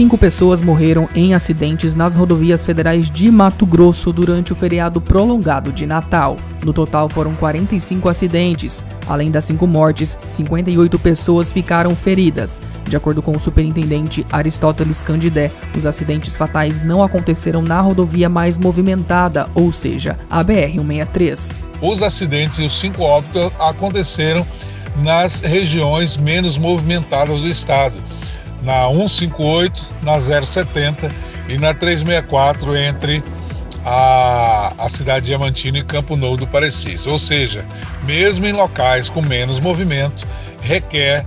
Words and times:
Cinco 0.00 0.16
pessoas 0.16 0.62
morreram 0.62 1.06
em 1.14 1.34
acidentes 1.34 1.94
nas 1.94 2.16
rodovias 2.16 2.64
federais 2.64 3.10
de 3.10 3.30
Mato 3.30 3.66
Grosso 3.66 4.10
durante 4.14 4.50
o 4.50 4.56
feriado 4.56 4.98
prolongado 4.98 5.70
de 5.70 5.84
Natal. 5.84 6.38
No 6.64 6.72
total 6.72 7.06
foram 7.06 7.34
45 7.34 8.08
acidentes. 8.08 8.82
Além 9.06 9.30
das 9.30 9.44
cinco 9.44 9.66
mortes, 9.66 10.16
58 10.26 10.98
pessoas 10.98 11.52
ficaram 11.52 11.94
feridas. 11.94 12.62
De 12.88 12.96
acordo 12.96 13.20
com 13.20 13.36
o 13.36 13.38
superintendente 13.38 14.26
Aristóteles 14.32 15.02
Candidé, 15.02 15.52
os 15.76 15.84
acidentes 15.84 16.34
fatais 16.34 16.82
não 16.82 17.04
aconteceram 17.04 17.60
na 17.60 17.82
rodovia 17.82 18.30
mais 18.30 18.56
movimentada, 18.56 19.50
ou 19.54 19.70
seja, 19.70 20.18
a 20.30 20.42
BR-163. 20.42 21.56
Os 21.82 22.02
acidentes 22.02 22.58
e 22.58 22.62
os 22.62 22.80
cinco 22.80 23.02
óbitos 23.02 23.52
aconteceram 23.60 24.46
nas 25.02 25.40
regiões 25.40 26.16
menos 26.16 26.56
movimentadas 26.56 27.40
do 27.40 27.48
estado 27.48 28.02
na 28.62 28.88
158, 28.88 29.82
na 30.02 30.20
070 30.20 31.10
e 31.48 31.58
na 31.58 31.74
364 31.74 32.76
entre 32.76 33.22
a, 33.84 34.72
a 34.78 34.88
cidade 34.88 35.20
de 35.20 35.26
Diamantino 35.26 35.78
e 35.78 35.84
Campo 35.84 36.16
Novo 36.16 36.36
do 36.36 36.46
Parecis. 36.46 37.06
Ou 37.06 37.18
seja, 37.18 37.64
mesmo 38.04 38.46
em 38.46 38.52
locais 38.52 39.08
com 39.08 39.22
menos 39.22 39.58
movimento, 39.58 40.26
requer 40.62 41.24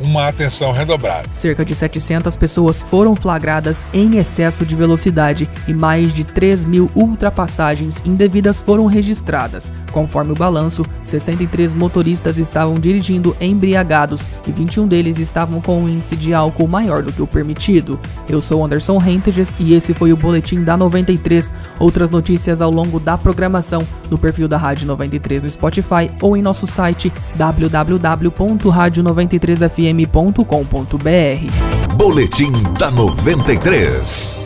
uma 0.00 0.28
atenção 0.28 0.72
redobrada. 0.72 1.28
Cerca 1.32 1.64
de 1.64 1.74
700 1.74 2.36
pessoas 2.36 2.80
foram 2.80 3.14
flagradas 3.14 3.84
em 3.92 4.16
excesso 4.16 4.64
de 4.66 4.74
velocidade 4.74 5.48
e 5.68 5.74
mais 5.74 6.12
de 6.12 6.24
3 6.24 6.64
mil 6.64 6.90
ultrapassagens 6.94 8.02
indevidas 8.04 8.60
foram 8.60 8.86
registradas. 8.86 9.72
Conforme 9.92 10.32
o 10.32 10.36
balanço, 10.36 10.84
63 11.02 11.74
motoristas 11.74 12.38
estavam 12.38 12.74
dirigindo 12.74 13.36
embriagados 13.40 14.26
e 14.46 14.52
21 14.52 14.88
deles 14.88 15.18
estavam 15.18 15.60
com 15.60 15.82
um 15.82 15.88
índice 15.88 16.16
de 16.16 16.34
álcool 16.34 16.66
maior 16.66 17.02
do 17.02 17.12
que 17.12 17.22
o 17.22 17.26
permitido. 17.26 18.00
Eu 18.28 18.40
sou 18.40 18.64
Anderson 18.64 18.98
Rentages 18.98 19.54
e 19.58 19.74
esse 19.74 19.94
foi 19.94 20.12
o 20.12 20.16
Boletim 20.16 20.64
da 20.64 20.76
93. 20.76 21.52
Outras 21.78 22.10
notícias 22.10 22.60
ao 22.60 22.70
longo 22.70 22.98
da 22.98 23.16
programação 23.16 23.86
no 24.10 24.18
perfil 24.18 24.48
da 24.48 24.56
Rádio 24.56 24.86
93 24.86 25.42
no 25.42 25.50
Spotify 25.50 26.10
ou 26.20 26.36
em 26.36 26.42
nosso 26.42 26.66
site 26.66 27.12
www.radio93fm 27.36 29.83
fm.com.br. 29.92 31.96
Boletim 31.96 32.52
da 32.78 32.90
93. 32.90 34.43